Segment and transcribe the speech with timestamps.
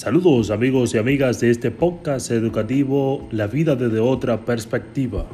[0.00, 5.26] Saludos amigos y amigas de este podcast educativo La vida desde otra perspectiva.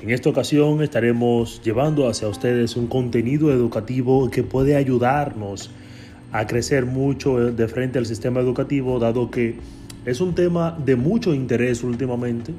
[0.00, 5.72] En esta ocasión estaremos llevando hacia ustedes un contenido educativo que puede ayudarnos
[6.30, 9.56] a crecer mucho de frente al sistema educativo, dado que
[10.04, 12.54] es un tema de mucho interés últimamente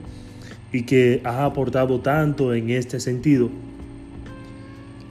[0.73, 3.49] y que ha aportado tanto en este sentido.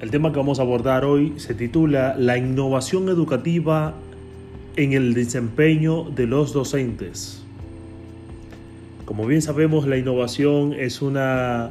[0.02, 3.94] El tema que vamos a abordar hoy se titula La innovación educativa
[4.82, 7.42] en el desempeño de los docentes.
[9.04, 11.70] Como bien sabemos, la innovación es una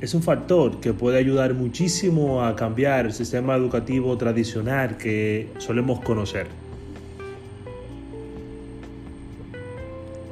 [0.00, 5.98] es un factor que puede ayudar muchísimo a cambiar el sistema educativo tradicional que solemos
[5.98, 6.46] conocer.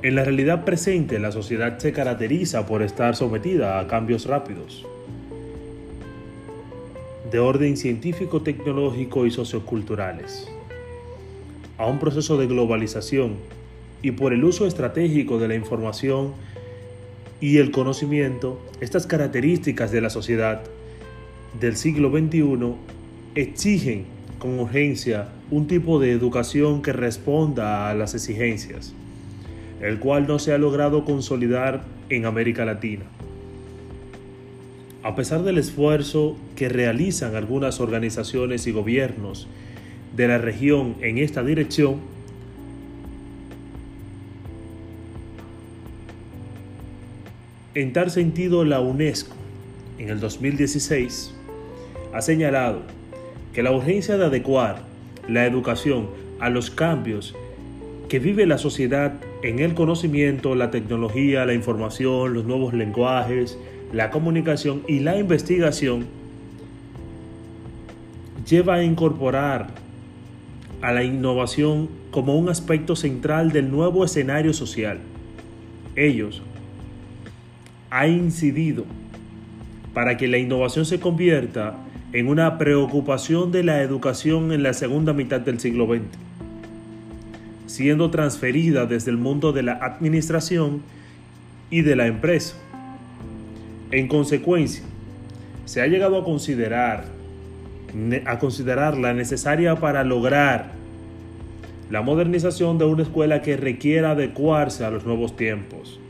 [0.04, 4.86] En la realidad presente, la sociedad se caracteriza por estar sometida a cambios rápidos
[7.28, 10.55] de orden científico, tecnológico y socioculturales
[11.78, 13.34] a un proceso de globalización
[14.02, 16.32] y por el uso estratégico de la información
[17.40, 20.62] y el conocimiento, estas características de la sociedad
[21.60, 22.74] del siglo XXI
[23.34, 24.04] exigen
[24.38, 28.94] con urgencia un tipo de educación que responda a las exigencias,
[29.80, 33.04] el cual no se ha logrado consolidar en América Latina.
[35.02, 39.46] A pesar del esfuerzo que realizan algunas organizaciones y gobiernos
[40.16, 41.96] de la región en esta dirección,
[47.74, 49.36] en tal sentido la UNESCO
[49.98, 51.34] en el 2016
[52.14, 52.80] ha señalado
[53.52, 54.82] que la urgencia de adecuar
[55.28, 56.08] la educación
[56.40, 57.34] a los cambios
[58.08, 63.58] que vive la sociedad en el conocimiento, la tecnología, la información, los nuevos lenguajes,
[63.92, 66.06] la comunicación y la investigación
[68.48, 69.85] lleva a incorporar
[70.82, 74.98] a la innovación como un aspecto central del nuevo escenario social.
[75.94, 76.42] Ellos
[77.90, 78.84] ha incidido
[79.94, 81.76] para que la innovación se convierta
[82.12, 86.02] en una preocupación de la educación en la segunda mitad del siglo XX,
[87.66, 90.82] siendo transferida desde el mundo de la administración
[91.70, 92.56] y de la empresa.
[93.90, 94.84] En consecuencia,
[95.64, 97.15] se ha llegado a considerar
[98.26, 100.72] a considerarla necesaria para lograr
[101.90, 106.00] la modernización de una escuela que requiera adecuarse a los nuevos tiempos.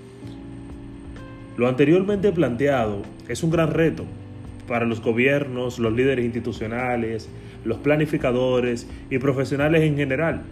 [1.56, 4.04] Lo anteriormente planteado es un gran reto
[4.66, 7.28] para los gobiernos, los líderes institucionales,
[7.65, 10.42] los planificadores y profesionales en general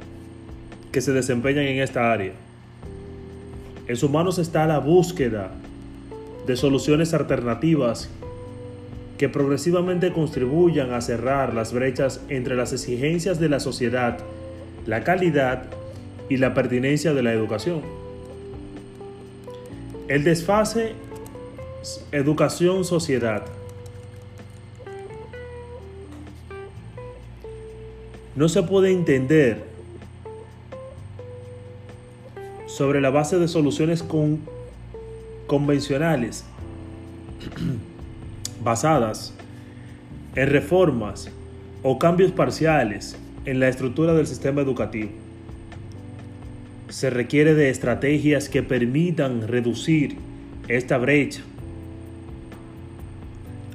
[0.93, 2.33] que se desempeñan en esta área.
[3.87, 5.51] En sus manos está la búsqueda
[6.47, 8.11] de soluciones alternativas
[9.19, 14.19] que progresivamente contribuyan a cerrar las brechas entre las exigencias de la sociedad,
[14.87, 15.67] la calidad
[16.29, 17.83] y la pertinencia de la educación.
[20.09, 20.93] El desfase
[22.13, 23.45] educación-sociedad
[28.35, 29.63] no se puede entender
[32.67, 34.41] sobre la base de soluciones con,
[35.47, 36.45] convencionales
[38.65, 39.35] basadas
[40.35, 41.31] en reformas
[41.83, 45.11] o cambios parciales en la estructura del sistema educativo.
[46.89, 50.17] Se requiere de estrategias que permitan reducir
[50.69, 51.43] esta brecha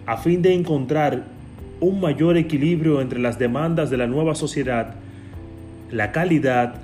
[0.06, 1.24] a fin de encontrar
[1.80, 4.96] un mayor equilibrio entre las demandas de la nueva sociedad,
[5.92, 6.82] la calidad,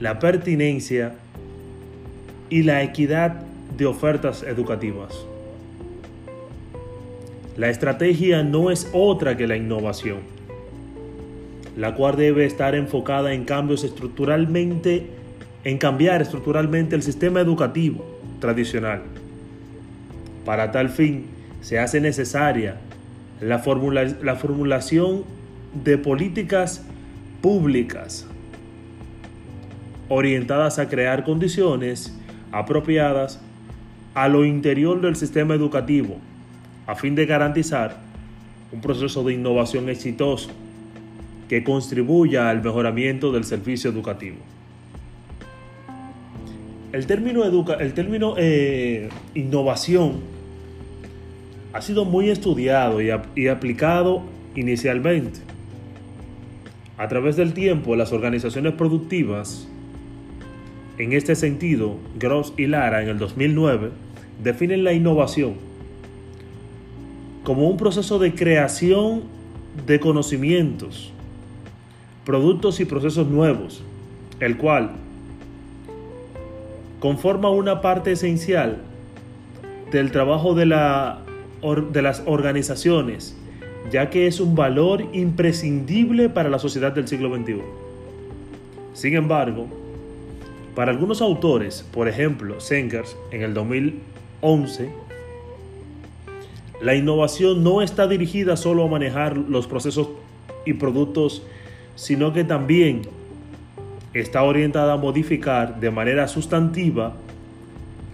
[0.00, 1.14] la pertinencia
[2.50, 3.40] y la equidad
[3.78, 5.26] de ofertas educativas.
[7.56, 10.18] La estrategia no es otra que la innovación,
[11.74, 15.06] la cual debe estar enfocada en cambios estructuralmente,
[15.64, 18.04] en cambiar estructuralmente el sistema educativo
[18.40, 19.00] tradicional.
[20.44, 21.28] Para tal fin,
[21.62, 22.76] se hace necesaria
[23.40, 23.64] la,
[24.22, 25.24] la formulación
[25.82, 26.84] de políticas
[27.40, 28.26] públicas
[30.10, 32.14] orientadas a crear condiciones
[32.52, 33.40] apropiadas
[34.12, 36.18] a lo interior del sistema educativo
[36.86, 37.96] a fin de garantizar
[38.72, 40.50] un proceso de innovación exitoso
[41.48, 44.36] que contribuya al mejoramiento del servicio educativo.
[46.92, 50.20] El término, educa el término eh, innovación
[51.72, 54.22] ha sido muy estudiado y, y aplicado
[54.54, 55.40] inicialmente.
[56.96, 59.68] A través del tiempo, las organizaciones productivas,
[60.96, 63.90] en este sentido, Gross y Lara en el 2009,
[64.42, 65.65] definen la innovación
[67.46, 69.22] como un proceso de creación
[69.86, 71.12] de conocimientos,
[72.24, 73.84] productos y procesos nuevos,
[74.40, 74.90] el cual
[76.98, 78.78] conforma una parte esencial
[79.92, 81.20] del trabajo de, la,
[81.92, 83.36] de las organizaciones,
[83.92, 87.62] ya que es un valor imprescindible para la sociedad del siglo XXI.
[88.92, 89.68] Sin embargo,
[90.74, 95.05] para algunos autores, por ejemplo, Sengers en el 2011,
[96.80, 100.08] la innovación no está dirigida solo a manejar los procesos
[100.64, 101.42] y productos,
[101.94, 103.02] sino que también
[104.12, 107.14] está orientada a modificar de manera sustantiva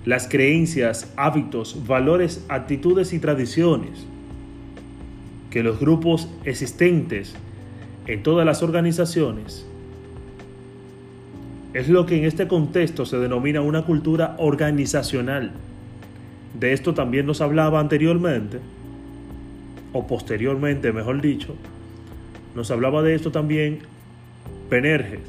[0.05, 4.07] las creencias, hábitos, valores, actitudes y tradiciones
[5.51, 7.35] que los grupos existentes
[8.07, 9.67] en todas las organizaciones
[11.75, 15.53] es lo que en este contexto se denomina una cultura organizacional.
[16.59, 18.59] De esto también nos hablaba anteriormente,
[19.93, 21.55] o posteriormente, mejor dicho,
[22.55, 23.81] nos hablaba de esto también
[24.69, 25.21] Penerges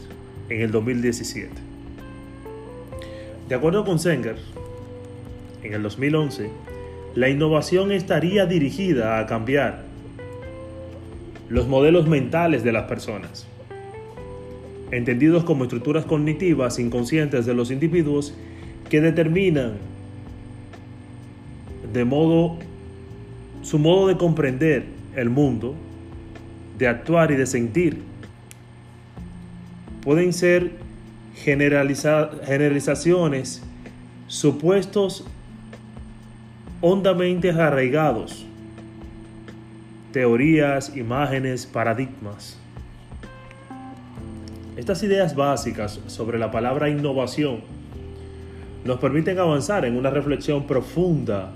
[0.49, 1.51] en el 2017.
[3.47, 4.37] De acuerdo con Senger,
[5.63, 6.49] en el 2011,
[7.15, 9.83] la innovación estaría dirigida a cambiar
[11.49, 13.45] los modelos mentales de las personas,
[14.91, 18.33] entendidos como estructuras cognitivas inconscientes de los individuos
[18.89, 19.73] que determinan
[21.93, 22.57] de modo
[23.61, 24.85] su modo de comprender
[25.15, 25.75] el mundo,
[26.77, 28.01] de actuar y de sentir.
[30.01, 30.71] Pueden ser
[31.35, 33.61] generalizaciones,
[34.27, 35.25] supuestos
[36.81, 38.45] hondamente arraigados,
[40.11, 42.57] teorías, imágenes, paradigmas.
[44.75, 47.61] Estas ideas básicas sobre la palabra innovación
[48.83, 51.53] nos permiten avanzar en una reflexión profunda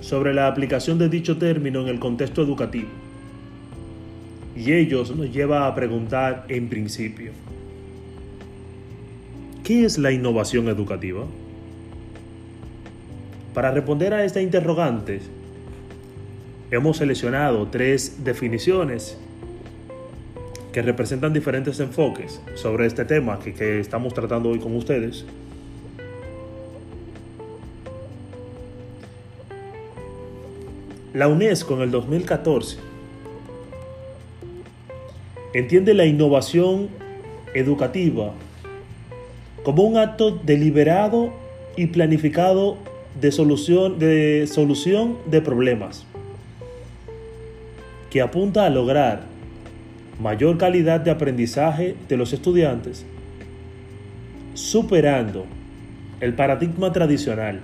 [0.00, 2.88] sobre la aplicación de dicho término en el contexto educativo.
[4.56, 7.32] Y ellos nos lleva a preguntar en principio,
[9.62, 11.24] ¿qué es la innovación educativa?
[13.54, 15.20] Para responder a esta interrogante,
[16.70, 19.18] hemos seleccionado tres definiciones
[20.72, 25.24] que representan diferentes enfoques sobre este tema que, que estamos tratando hoy con ustedes.
[31.14, 32.76] La UNESCO en el 2014
[35.54, 36.88] entiende la innovación
[37.54, 38.34] educativa
[39.62, 41.32] como un acto deliberado
[41.76, 42.76] y planificado
[43.18, 46.04] de solución de, solución de problemas
[48.10, 49.22] que apunta a lograr
[50.20, 53.06] mayor calidad de aprendizaje de los estudiantes,
[54.52, 55.46] superando
[56.20, 57.60] el paradigma tradicional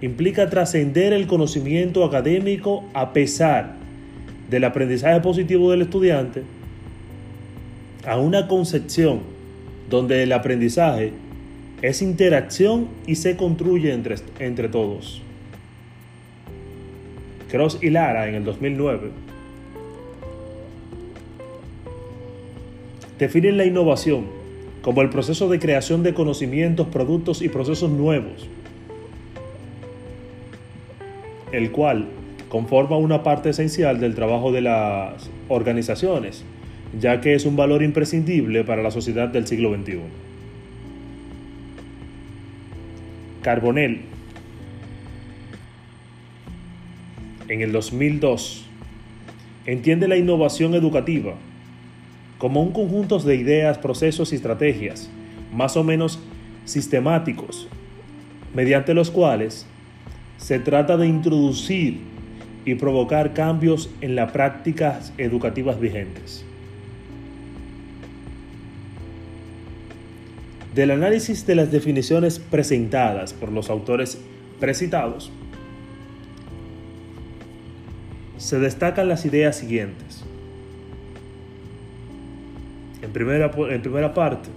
[0.00, 3.76] implica trascender el conocimiento académico a pesar
[4.48, 6.42] del aprendizaje positivo del estudiante
[8.06, 9.20] a una concepción
[9.90, 11.12] donde el aprendizaje
[11.82, 15.20] es interacción y se construye entre, entre todos.
[17.50, 19.10] Cross y Lara en el 2009
[23.18, 24.26] definen la innovación
[24.82, 28.48] como el proceso de creación de conocimientos, productos y procesos nuevos
[31.52, 32.06] el cual
[32.48, 36.44] conforma una parte esencial del trabajo de las organizaciones,
[36.98, 40.00] ya que es un valor imprescindible para la sociedad del siglo XXI.
[43.42, 44.00] Carbonell,
[47.48, 48.66] en el 2002,
[49.66, 51.34] entiende la innovación educativa
[52.38, 55.10] como un conjunto de ideas, procesos y estrategias
[55.52, 56.20] más o menos
[56.64, 57.68] sistemáticos,
[58.54, 59.66] mediante los cuales
[60.38, 62.00] se trata de introducir
[62.64, 66.44] y provocar cambios en las prácticas educativas vigentes.
[70.74, 74.18] Del análisis de las definiciones presentadas por los autores
[74.60, 75.32] precitados,
[78.36, 80.24] se destacan las ideas siguientes.
[83.02, 84.50] En primera, en primera parte,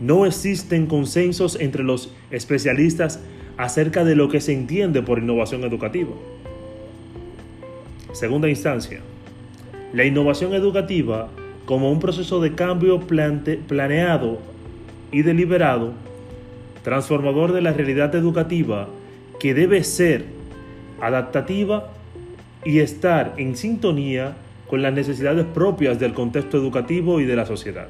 [0.00, 3.20] no existen consensos entre los especialistas
[3.56, 6.12] acerca de lo que se entiende por innovación educativa.
[8.12, 9.00] Segunda instancia,
[9.92, 11.28] la innovación educativa
[11.64, 14.38] como un proceso de cambio planeado
[15.10, 15.92] y deliberado,
[16.82, 18.88] transformador de la realidad educativa
[19.40, 20.24] que debe ser
[21.00, 21.92] adaptativa
[22.64, 24.36] y estar en sintonía
[24.66, 27.88] con las necesidades propias del contexto educativo y de la sociedad.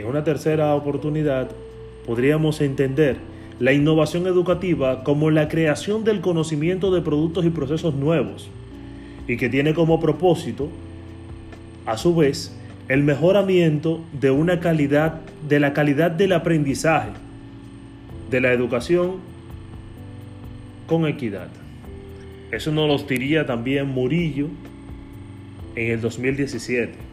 [0.00, 1.50] En una tercera oportunidad,
[2.06, 3.18] podríamos entender
[3.58, 8.48] la innovación educativa como la creación del conocimiento de productos y procesos nuevos
[9.28, 10.70] y que tiene como propósito,
[11.84, 12.56] a su vez,
[12.88, 17.10] el mejoramiento de una calidad de la calidad del aprendizaje,
[18.30, 19.16] de la educación
[20.86, 21.48] con equidad.
[22.50, 24.46] Eso nos lo diría también Murillo
[25.76, 27.09] en el 2017.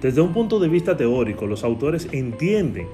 [0.00, 2.86] Desde un punto de vista teórico, los autores entienden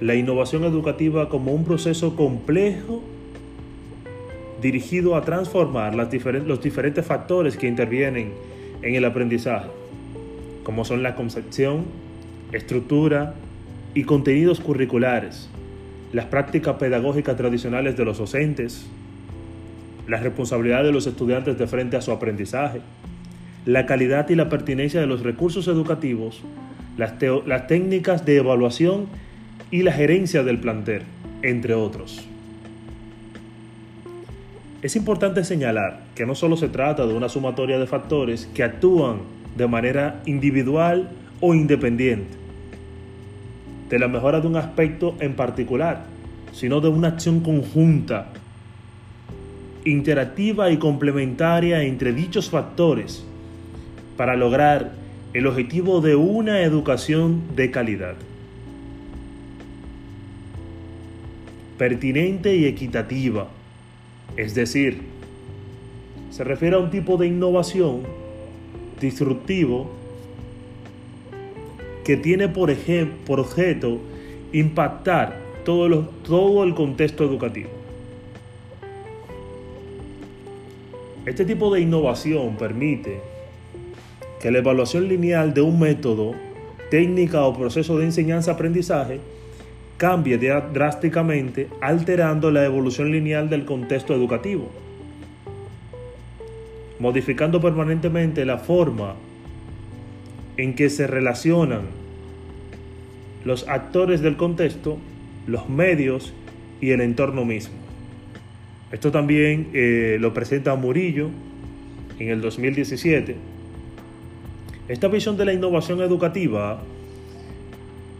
[0.00, 3.02] la innovación educativa como un proceso complejo
[4.62, 8.32] dirigido a transformar los diferentes factores que intervienen
[8.82, 9.68] en el aprendizaje,
[10.64, 11.84] como son la concepción,
[12.52, 13.34] estructura
[13.94, 15.50] y contenidos curriculares,
[16.12, 18.86] las prácticas pedagógicas tradicionales de los docentes,
[20.08, 22.80] la responsabilidad de los estudiantes de frente a su aprendizaje,
[23.66, 26.42] la calidad y la pertinencia de los recursos educativos,
[26.96, 27.18] las,
[27.66, 29.06] técnicas de evaluación
[29.70, 31.02] y la gerencia del plantel,
[31.42, 32.26] entre otros.
[34.82, 39.18] Es importante señalar que no solo se trata de una sumatoria de factores que actúan
[39.56, 42.36] de manera individual o independiente,
[43.90, 46.04] de la mejora de un aspecto en particular,
[46.52, 48.28] sino de una acción conjunta,
[49.84, 53.24] interactiva y complementaria entre dichos factores
[54.20, 54.92] para lograr
[55.32, 58.16] el objetivo de una educación de calidad.
[61.78, 63.48] Pertinente y equitativa,
[64.36, 65.00] es decir,
[66.30, 68.02] se refiere a un tipo de innovación
[69.00, 69.90] disruptivo
[72.04, 74.00] que tiene por, objeto
[74.52, 77.70] impactar todo el contexto educativo.
[81.24, 83.29] Este tipo de innovación permite
[84.40, 86.34] que la evaluación lineal de un método,
[86.90, 89.20] técnica o proceso de enseñanza-aprendizaje
[89.98, 94.70] cambie drásticamente alterando la evolución lineal del contexto educativo,
[96.98, 99.14] modificando permanentemente la forma
[100.56, 101.82] en que se relacionan
[103.44, 104.96] los actores del contexto,
[105.46, 106.32] los medios
[106.80, 107.74] y el entorno mismo.
[108.90, 111.28] Esto también eh, lo presenta Murillo
[112.18, 113.59] en el 2017
[114.90, 116.80] esta visión de la innovación educativa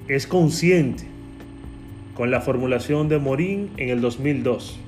[0.07, 1.03] es consciente
[2.15, 4.79] con la formulación de Morín en el 2002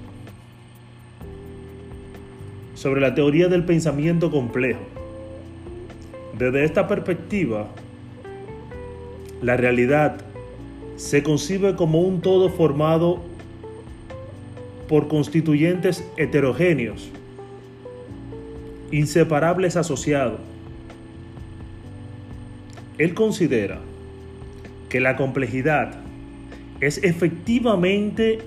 [2.77, 4.79] sobre la teoría del pensamiento complejo.
[6.39, 7.67] Desde esta perspectiva,
[9.43, 10.21] la realidad
[10.95, 13.19] se concibe como un todo formado
[14.89, 17.11] por constituyentes heterogéneos,
[18.93, 20.39] inseparables asociados,
[23.03, 23.81] él considera
[24.89, 25.95] que la complejidad
[26.81, 28.39] es efectivamente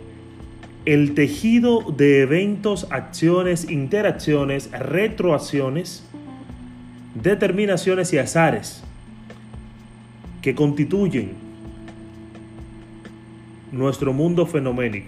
[0.86, 6.06] el tejido de eventos, acciones, interacciones, retroacciones,
[7.16, 8.82] determinaciones y azares
[10.42, 11.34] que constituyen
[13.74, 15.08] nuestro mundo fenoménico.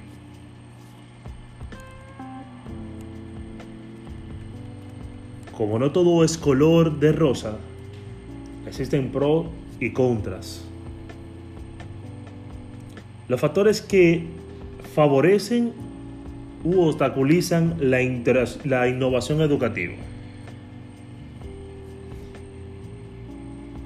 [5.55, 7.57] Como no todo es color de rosa,
[8.67, 9.47] Existen pros
[9.79, 10.63] y contras.
[13.27, 14.23] Los factores que
[14.93, 15.71] favorecen
[16.63, 18.01] u obstaculizan la,
[18.87, 19.93] innovación educativa.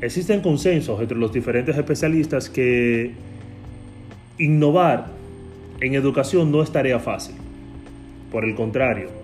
[0.01, 3.11] Existen consensos entre los diferentes especialistas que
[4.39, 5.07] innovar
[5.79, 7.35] en educación no es tarea fácil.
[8.31, 9.20] Por el contrario,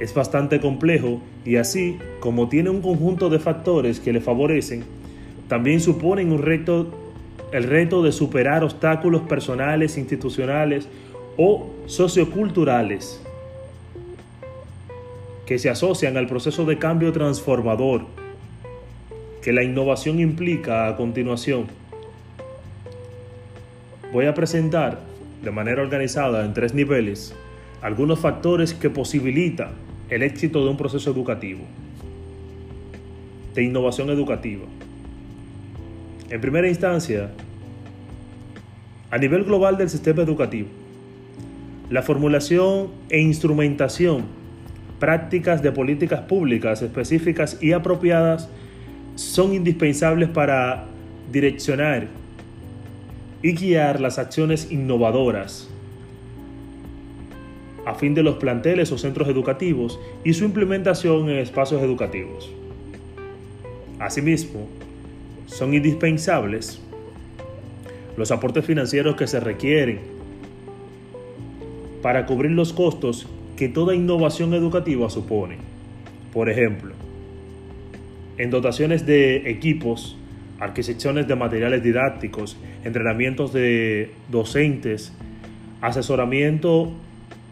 [0.00, 4.84] es bastante complejo y así como tiene un conjunto de factores que le favorecen,
[5.48, 6.88] también suponen un reto,
[7.52, 10.88] el reto de superar obstáculos personales, institucionales
[11.36, 13.22] o socioculturales
[15.46, 18.02] que se asocian al proceso de cambio transformador
[19.42, 21.68] que la innovación implica a continuación.
[24.12, 24.98] Voy a presentar
[25.42, 27.32] de manera organizada en tres niveles
[27.80, 31.60] algunos factores que posibilitan el éxito de un proceso educativo,
[33.54, 34.64] de innovación educativa.
[36.30, 37.30] En primera instancia,
[39.10, 40.68] a nivel global del sistema educativo,
[41.90, 44.24] la formulación e instrumentación,
[44.98, 48.48] prácticas de políticas públicas específicas y apropiadas
[49.14, 50.86] son indispensables para
[51.32, 52.08] direccionar
[53.42, 55.68] y guiar las acciones innovadoras
[57.86, 62.50] a fin de los planteles o centros educativos y su implementación en espacios educativos.
[64.00, 64.66] Asimismo,
[65.46, 66.82] son indispensables
[68.16, 70.00] los aportes financieros que se requieren
[72.02, 75.56] para cubrir los costos que toda innovación educativa supone.
[76.32, 76.92] Por ejemplo,
[78.36, 80.16] en dotaciones de equipos,
[80.58, 85.12] adquisiciones de materiales didácticos, entrenamientos de docentes,
[85.80, 86.92] asesoramiento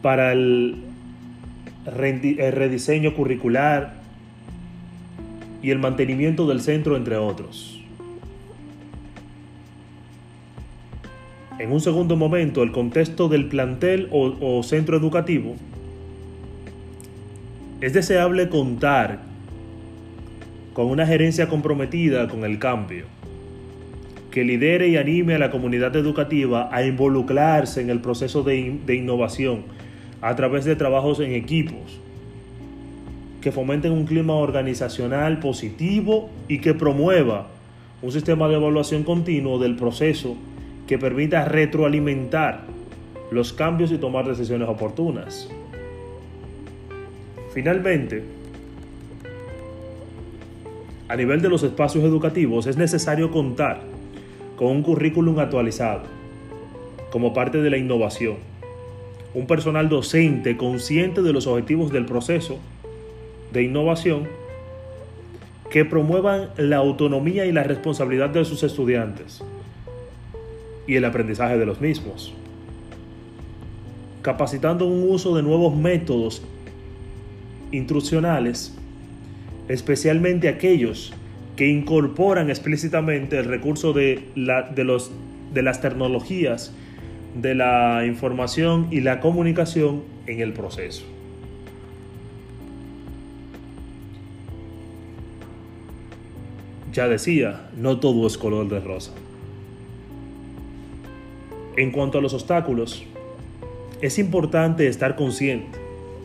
[0.05, 0.77] para el,
[1.87, 3.95] rediseño curricular
[5.63, 7.81] y el mantenimiento del centro, entre otros.
[11.59, 15.57] En un segundo momento, el contexto del plantel o, centro educativo
[17.81, 19.21] es deseable contar
[20.75, 23.07] con una gerencia comprometida con el cambio,
[24.31, 29.74] que lidere y anime a la comunidad educativa a involucrarse en el proceso de innovación
[30.25, 32.01] a través de trabajos en equipos,
[33.43, 37.49] que fomenten un clima organizacional positivo y que promueva
[38.01, 40.35] un sistema de evaluación continuo del proceso
[40.87, 42.63] que permita retroalimentar
[43.31, 45.51] los cambios y tomar decisiones oportunas.
[47.53, 48.25] Finalmente,
[51.07, 53.83] a nivel de los espacios educativos es necesario contar
[54.57, 56.05] con un currículum actualizado
[57.11, 58.54] como parte de la innovación,
[59.35, 62.59] un personal docente consciente de los objetivos del proceso
[63.53, 64.29] de innovación
[65.71, 69.43] que promuevan la autonomía y la responsabilidad de sus estudiantes
[70.87, 72.33] y el aprendizaje de los mismos,
[74.23, 76.43] capacitando un uso de nuevos métodos
[77.73, 78.75] instruccionales,
[79.69, 81.13] especialmente aquellos
[81.57, 85.11] que incorporan explícitamente el recurso de, la, de, los,
[85.53, 86.73] de las tecnologías,
[87.35, 91.05] de la información y la comunicación en el proceso.
[96.93, 99.13] Ya decía, no todo es color de rosa.
[101.77, 103.03] En cuanto a los obstáculos,
[104.01, 105.79] es importante estar consciente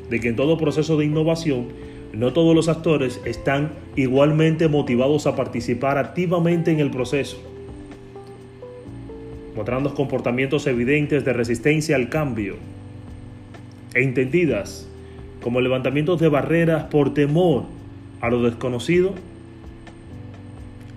[0.10, 1.67] de que en todo proceso de innovación
[2.13, 7.38] no todos los actores están igualmente motivados a participar activamente en el proceso,
[9.59, 12.55] mostrando comportamientos evidentes de resistencia al cambio
[13.93, 14.87] e entendidas
[15.43, 17.65] como levantamientos de barreras por temor
[18.21, 19.15] a lo desconocido,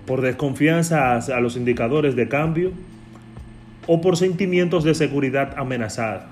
[0.05, 2.71] por desconfianza a los indicadores de cambio
[3.85, 6.29] o por sentimientos de seguridad amenazada.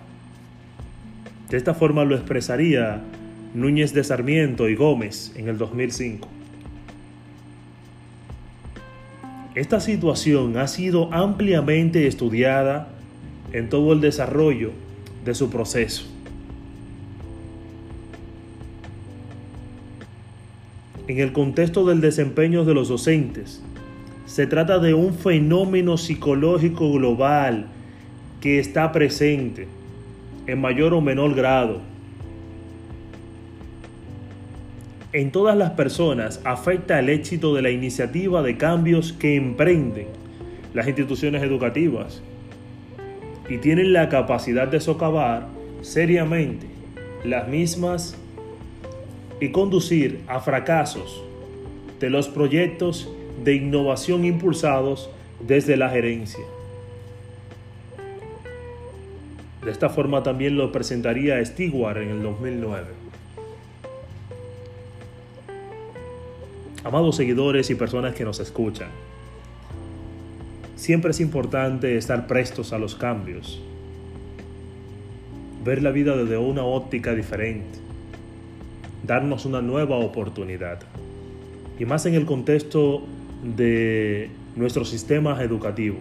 [1.49, 3.01] De esta forma lo expresaría
[3.53, 6.29] Núñez de Sarmiento y Gómez en el 2005.
[9.53, 12.87] Esta situación ha sido ampliamente estudiada
[13.51, 14.71] en todo el desarrollo
[15.25, 16.05] de su proceso.
[21.09, 23.61] En el contexto del desempeño de los docentes,
[24.25, 27.65] se trata de un fenómeno psicológico global
[28.39, 29.67] que está presente
[30.47, 31.90] en mayor o menor grado.
[35.13, 40.07] En todas las personas afecta el éxito de la iniciativa de cambios que emprenden
[40.73, 42.21] las instituciones educativas
[43.49, 45.47] y tienen la capacidad de socavar
[45.81, 46.67] seriamente
[47.25, 48.15] las mismas
[49.41, 51.21] y conducir a fracasos
[51.99, 53.11] de los proyectos
[53.43, 55.09] de innovación impulsados
[55.45, 56.45] desde la gerencia.
[59.65, 63.00] De esta forma también lo presentaría Stewart en el 2009.
[66.83, 68.89] Amados seguidores y personas que nos escuchan,
[70.75, 73.61] siempre es importante estar prestos a los cambios,
[75.63, 77.79] ver la vida desde una óptica diferente,
[79.03, 80.79] darnos una nueva oportunidad,
[81.79, 83.03] y más en el contexto
[83.43, 85.97] de nuestro sistema educativo.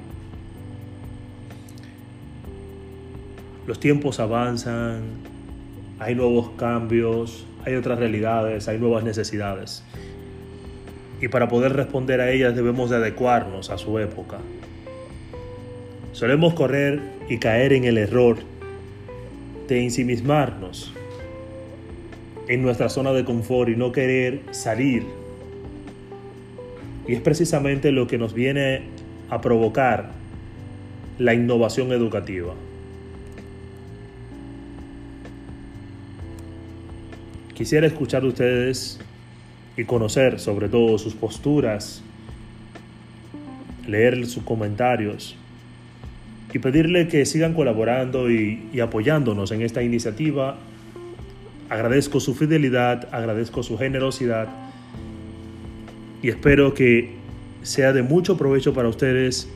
[3.71, 5.03] los tiempos avanzan,
[6.01, 9.85] hay nuevos cambios, hay otras realidades, hay nuevas necesidades.
[11.21, 14.39] Y para poder responder a ellas debemos de adecuarnos a su época.
[16.13, 18.39] Solemos correr y caer en el error
[19.69, 20.93] de ensimismarnos
[22.49, 25.05] en nuestra zona de confort y no querer salir.
[27.07, 28.83] Y es precisamente lo que nos viene
[29.29, 30.11] a provocar
[31.19, 32.55] la innovación educativa.
[37.55, 38.99] Quisiera escuchar a ustedes
[39.81, 42.03] y conocer sobre todo sus posturas,
[43.87, 45.37] leer sus comentarios
[46.53, 50.59] y pedirle que sigan colaborando y, y apoyándonos en esta iniciativa.
[51.71, 54.49] Agradezco su fidelidad, agradezco su generosidad
[56.21, 57.15] y espero que
[57.63, 59.49] sea de mucho provecho para ustedes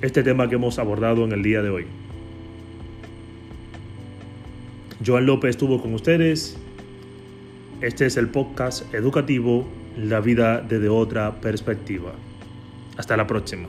[0.00, 1.86] este tema que hemos abordado en el día de hoy.
[5.06, 6.58] Joan López estuvo con ustedes.
[7.82, 9.66] Este es el podcast educativo
[9.98, 12.14] La vida desde otra perspectiva.
[12.96, 13.68] Hasta la próxima.